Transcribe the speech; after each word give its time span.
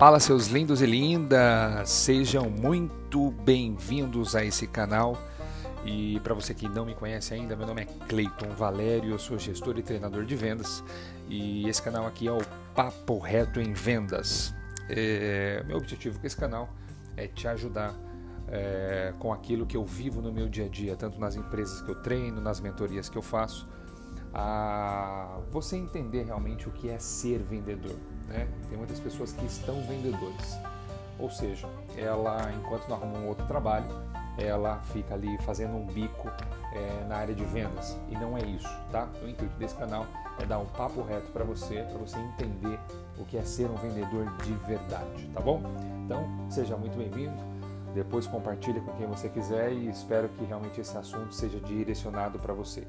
Fala, 0.00 0.18
seus 0.18 0.46
lindos 0.46 0.80
e 0.80 0.86
lindas! 0.86 1.90
Sejam 1.90 2.48
muito 2.48 3.32
bem-vindos 3.44 4.34
a 4.34 4.42
esse 4.42 4.66
canal. 4.66 5.14
E 5.84 6.18
para 6.20 6.32
você 6.32 6.54
que 6.54 6.66
não 6.66 6.86
me 6.86 6.94
conhece 6.94 7.34
ainda, 7.34 7.54
meu 7.54 7.66
nome 7.66 7.82
é 7.82 7.84
Cleiton 8.08 8.48
Valério, 8.56 9.10
eu 9.10 9.18
sou 9.18 9.38
gestor 9.38 9.76
e 9.76 9.82
treinador 9.82 10.24
de 10.24 10.34
vendas. 10.34 10.82
E 11.28 11.68
esse 11.68 11.82
canal 11.82 12.06
aqui 12.06 12.26
é 12.26 12.32
o 12.32 12.40
Papo 12.74 13.18
Reto 13.18 13.60
em 13.60 13.74
Vendas. 13.74 14.54
É, 14.88 15.62
meu 15.66 15.76
objetivo 15.76 16.18
com 16.18 16.26
esse 16.26 16.34
canal 16.34 16.70
é 17.14 17.26
te 17.26 17.46
ajudar 17.46 17.94
é, 18.48 19.12
com 19.18 19.30
aquilo 19.34 19.66
que 19.66 19.76
eu 19.76 19.84
vivo 19.84 20.22
no 20.22 20.32
meu 20.32 20.48
dia 20.48 20.64
a 20.64 20.68
dia, 20.70 20.96
tanto 20.96 21.20
nas 21.20 21.36
empresas 21.36 21.82
que 21.82 21.90
eu 21.90 21.96
treino, 21.96 22.40
nas 22.40 22.58
mentorias 22.58 23.10
que 23.10 23.18
eu 23.18 23.22
faço, 23.22 23.68
a 24.32 25.38
você 25.50 25.76
entender 25.76 26.24
realmente 26.24 26.68
o 26.68 26.72
que 26.72 26.88
é 26.88 26.98
ser 26.98 27.38
vendedor. 27.38 27.96
Né? 28.28 28.48
Tem 28.68 28.78
muitas 28.78 29.00
pessoas 29.00 29.32
que 29.32 29.44
estão 29.44 29.82
vendedores, 29.82 30.58
ou 31.18 31.30
seja, 31.30 31.68
ela 31.96 32.50
enquanto 32.52 32.88
não 32.88 32.96
arruma 32.96 33.18
um 33.18 33.28
outro 33.28 33.46
trabalho, 33.46 33.88
ela 34.38 34.80
fica 34.92 35.14
ali 35.14 35.36
fazendo 35.42 35.76
um 35.76 35.86
bico 35.86 36.28
é, 36.72 37.04
na 37.08 37.16
área 37.16 37.34
de 37.34 37.44
vendas 37.44 37.98
e 38.08 38.14
não 38.14 38.36
é 38.36 38.42
isso, 38.42 38.68
tá? 38.90 39.08
O 39.22 39.28
intuito 39.28 39.54
desse 39.58 39.74
canal 39.74 40.06
é 40.38 40.46
dar 40.46 40.58
um 40.58 40.66
papo 40.66 41.02
reto 41.02 41.30
para 41.32 41.44
você, 41.44 41.82
para 41.82 41.98
você 41.98 42.18
entender 42.18 42.78
o 43.18 43.24
que 43.24 43.36
é 43.36 43.42
ser 43.42 43.68
um 43.70 43.74
vendedor 43.74 44.32
de 44.38 44.52
verdade, 44.66 45.28
tá 45.34 45.40
bom? 45.40 45.60
Então 46.04 46.24
seja 46.48 46.76
muito 46.76 46.96
bem-vindo. 46.96 47.50
Depois 47.94 48.26
compartilhe 48.26 48.80
com 48.80 48.92
quem 48.92 49.06
você 49.06 49.28
quiser 49.28 49.72
e 49.72 49.88
espero 49.88 50.28
que 50.28 50.44
realmente 50.44 50.80
esse 50.80 50.96
assunto 50.96 51.34
seja 51.34 51.58
direcionado 51.58 52.38
para 52.38 52.54
você. 52.54 52.86